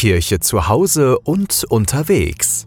[0.00, 2.66] Kirche zu Hause und unterwegs.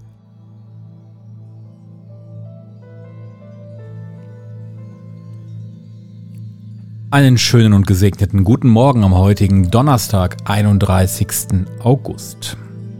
[7.09, 11.65] Einen schönen und gesegneten guten Morgen am heutigen Donnerstag, 31.
[11.79, 12.55] August.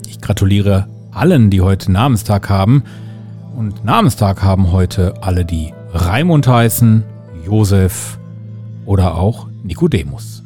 [0.07, 2.85] Ich gratuliere allen, die heute Namenstag haben.
[3.55, 7.03] Und Namenstag haben heute alle, die Raimund heißen,
[7.45, 8.17] Josef
[8.87, 10.41] oder auch Nikodemus.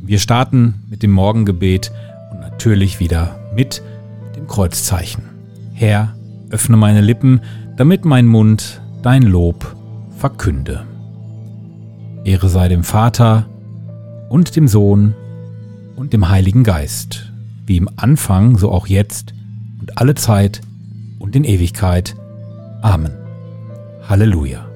[0.00, 1.92] Wir starten mit dem Morgengebet
[2.60, 3.82] natürlich wieder mit
[4.36, 5.22] dem Kreuzzeichen.
[5.72, 6.14] Herr,
[6.50, 7.40] öffne meine Lippen,
[7.78, 9.74] damit mein Mund dein Lob
[10.18, 10.84] verkünde.
[12.22, 13.46] Ehre sei dem Vater
[14.28, 15.14] und dem Sohn
[15.96, 17.32] und dem Heiligen Geist,
[17.64, 19.32] wie im Anfang, so auch jetzt
[19.80, 20.60] und alle Zeit
[21.18, 22.14] und in Ewigkeit.
[22.82, 23.12] Amen.
[24.06, 24.66] Halleluja.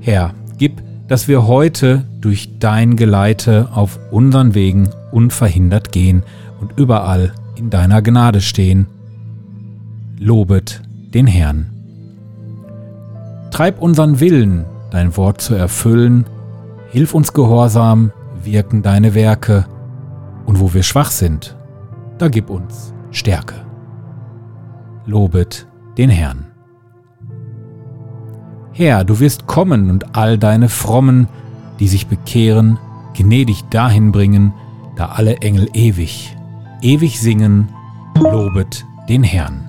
[0.00, 6.24] Herr, gib, dass wir heute durch dein Geleite auf unseren Wegen unverhindert gehen
[6.60, 8.88] und überall in deiner Gnade stehen.
[10.18, 10.82] Lobet
[11.14, 11.70] den Herrn.
[13.52, 16.26] Treib unseren Willen, dein Wort zu erfüllen,
[16.90, 18.10] hilf uns gehorsam,
[18.42, 19.66] wirken deine Werke,
[20.46, 21.54] und wo wir schwach sind,
[22.18, 23.54] da gib uns Stärke.
[25.04, 26.46] Lobet den Herrn.
[28.72, 31.28] Herr, du wirst kommen und all deine Frommen,
[31.80, 32.78] die sich bekehren,
[33.14, 34.52] gnädig dahin bringen,
[34.96, 36.36] da alle Engel ewig,
[36.80, 37.68] ewig singen,
[38.14, 39.66] lobet den Herrn.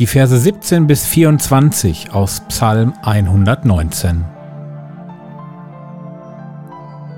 [0.00, 4.24] Die Verse 17 bis 24 aus Psalm 119.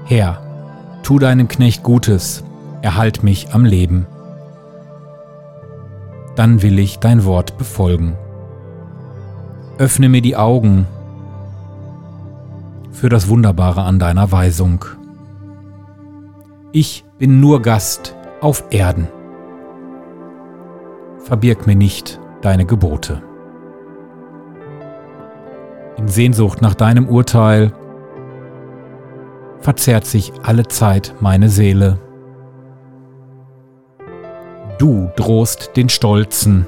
[0.04, 0.42] Herr,
[1.02, 2.44] tu deinem Knecht Gutes,
[2.86, 4.06] erhalt mich am Leben.
[6.36, 8.16] Dann will ich dein Wort befolgen.
[9.76, 10.86] Öffne mir die Augen
[12.92, 14.84] für das Wunderbare an deiner Weisung.
[16.70, 19.08] Ich bin nur Gast auf Erden.
[21.24, 23.20] Verbirg mir nicht deine Gebote.
[25.96, 27.72] In Sehnsucht nach deinem Urteil
[29.58, 31.98] verzehrt sich alle Zeit meine Seele.
[34.78, 36.66] Du drohst den Stolzen.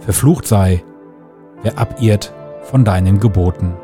[0.00, 0.82] Verflucht sei,
[1.62, 2.32] wer abirrt
[2.62, 3.74] von deinen Geboten.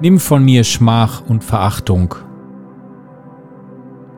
[0.00, 2.14] Nimm von mir Schmach und Verachtung,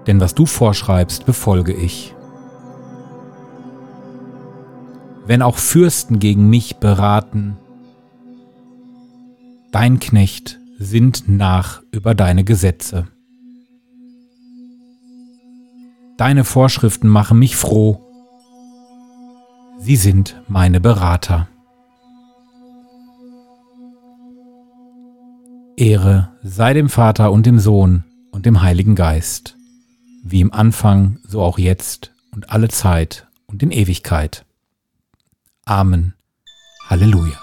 [0.06, 2.16] denn was du vorschreibst, befolge ich.
[5.26, 7.56] wenn auch Fürsten gegen mich beraten.
[9.72, 13.08] Dein Knecht sinnt nach über deine Gesetze.
[16.16, 18.02] Deine Vorschriften machen mich froh.
[19.78, 21.48] Sie sind meine Berater.
[25.76, 29.56] Ehre sei dem Vater und dem Sohn und dem Heiligen Geist,
[30.24, 34.46] wie im Anfang, so auch jetzt und alle Zeit und in Ewigkeit.
[35.66, 36.14] Amen.
[36.88, 37.38] Halleluja.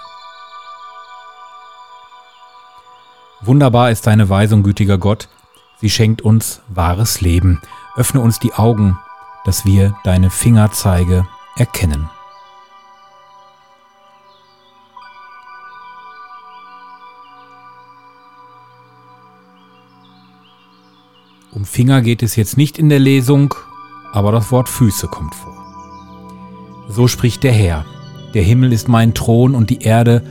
[3.40, 5.28] Wunderbar ist deine Weisung, gütiger Gott.
[5.80, 7.60] Sie schenkt uns wahres Leben.
[7.96, 8.98] Öffne uns die Augen,
[9.44, 12.08] dass wir deine Fingerzeige erkennen.
[21.52, 23.54] Um Finger geht es jetzt nicht in der Lesung,
[24.12, 25.54] aber das Wort Füße kommt vor.
[26.88, 27.84] So spricht der Herr.
[28.34, 30.22] Der Himmel ist mein Thron und die Erde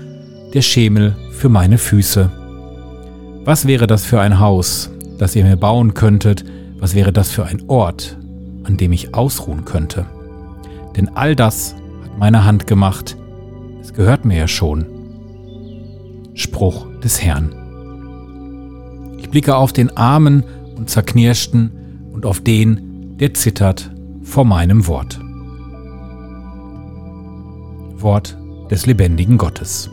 [0.53, 2.29] der Schemel für meine Füße.
[3.45, 6.43] Was wäre das für ein Haus, das ihr mir bauen könntet?
[6.83, 8.17] Was wäre das für ein Ort,
[8.65, 10.05] an dem ich ausruhen könnte?
[10.97, 13.15] Denn all das hat meine Hand gemacht.
[13.79, 14.85] Es gehört mir ja schon.
[16.33, 17.55] Spruch des Herrn.
[19.17, 20.43] Ich blicke auf den Armen
[20.75, 23.89] und Zerknirschten und auf den, der zittert
[24.21, 25.21] vor meinem Wort.
[27.95, 28.37] Wort
[28.69, 29.89] des lebendigen Gottes.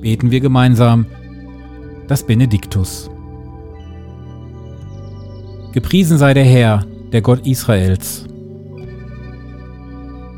[0.00, 1.06] Beten wir gemeinsam
[2.08, 3.10] das Benediktus.
[5.72, 8.26] Gepriesen sei der Herr, der Gott Israels,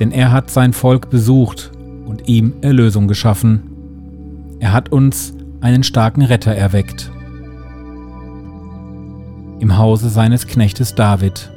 [0.01, 1.71] denn er hat sein Volk besucht
[2.05, 3.63] und ihm Erlösung geschaffen.
[4.59, 7.13] Er hat uns einen starken Retter erweckt
[9.63, 11.53] im Hause seines Knechtes David.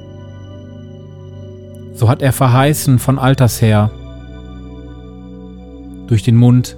[1.94, 3.90] So hat er verheißen von alters her,
[6.06, 6.78] durch den Mund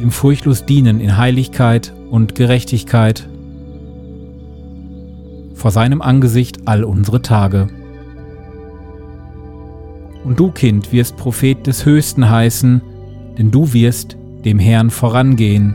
[0.00, 3.28] ihm furchtlos dienen in Heiligkeit und Gerechtigkeit
[5.54, 7.68] vor seinem Angesicht all unsere Tage.
[10.24, 12.82] Und du, Kind, wirst Prophet des Höchsten heißen,
[13.38, 15.74] denn du wirst dem Herrn vorangehen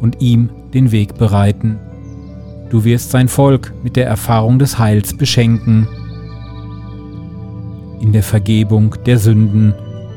[0.00, 1.78] und ihm den Weg bereiten.
[2.70, 5.86] Du wirst sein Volk mit der Erfahrung des Heils beschenken,
[8.00, 9.74] in der Vergebung der Sünden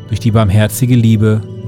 [0.07, 1.41] durch die barmherzige Liebe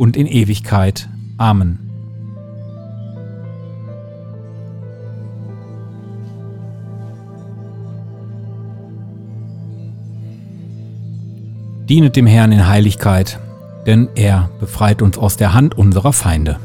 [0.00, 1.08] und in Ewigkeit.
[1.38, 1.78] Amen.
[11.88, 13.38] Dienet dem Herrn in Heiligkeit
[13.86, 16.58] denn er befreit uns aus der Hand unserer Feinde.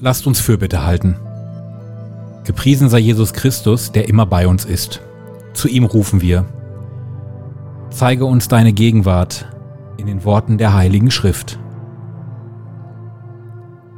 [0.00, 1.16] Lasst uns Fürbitte halten.
[2.44, 5.00] Gepriesen sei Jesus Christus, der immer bei uns ist.
[5.54, 6.46] Zu ihm rufen wir.
[7.90, 9.48] Zeige uns deine Gegenwart
[9.96, 11.58] in den Worten der Heiligen Schrift.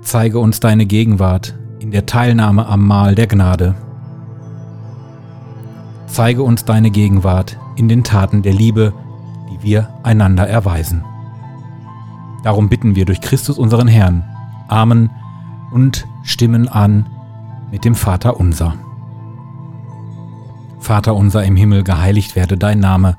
[0.00, 3.74] Zeige uns deine Gegenwart in der Teilnahme am Mahl der Gnade.
[6.06, 8.94] Zeige uns deine Gegenwart in den Taten der Liebe,
[9.50, 11.04] die wir einander erweisen.
[12.44, 14.24] Darum bitten wir durch Christus unseren Herrn.
[14.68, 15.10] Amen
[15.72, 17.06] und stimmen an
[17.70, 18.74] mit dem Vater unser.
[20.78, 23.18] Vater unser im Himmel, geheiligt werde dein Name,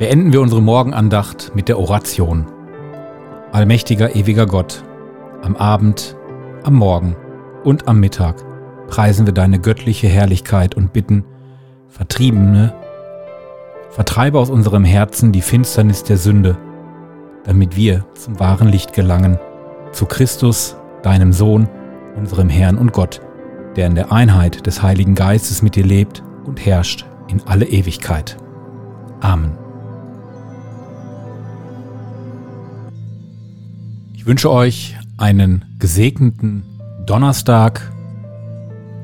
[0.00, 2.46] Beenden wir unsere Morgenandacht mit der Oration.
[3.52, 4.82] Allmächtiger, ewiger Gott,
[5.42, 6.16] am Abend,
[6.64, 7.16] am Morgen
[7.64, 8.42] und am Mittag
[8.88, 11.26] preisen wir deine göttliche Herrlichkeit und bitten,
[11.88, 12.72] Vertriebene
[13.90, 16.56] Vertreibe aus unserem Herzen die Finsternis der Sünde,
[17.44, 19.38] damit wir zum wahren Licht gelangen,
[19.92, 21.68] zu Christus, deinem Sohn,
[22.16, 23.20] unserem Herrn und Gott,
[23.76, 28.38] der in der Einheit des Heiligen Geistes mit dir lebt und herrscht in alle Ewigkeit.
[29.20, 29.59] Amen.
[34.20, 36.62] Ich wünsche euch einen gesegneten
[37.06, 37.90] Donnerstag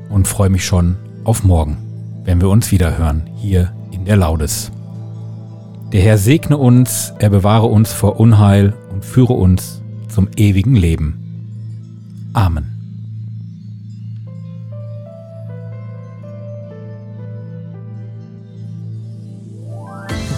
[0.09, 1.75] und freue mich schon auf morgen,
[2.23, 4.71] wenn wir uns wieder hören hier in der Laudes.
[5.91, 12.29] Der Herr segne uns, er bewahre uns vor Unheil und führe uns zum ewigen Leben.
[12.33, 12.67] Amen.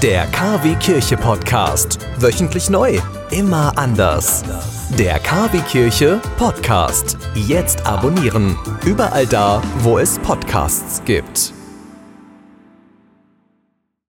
[0.01, 2.00] Der KW Kirche Podcast.
[2.17, 2.98] Wöchentlich neu.
[3.31, 4.43] Immer anders.
[4.98, 7.15] Der KW Kirche Podcast.
[7.36, 8.57] Jetzt abonnieren.
[8.86, 11.53] Überall da, wo es Podcasts gibt.